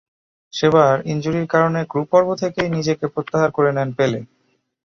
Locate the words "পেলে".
3.97-4.19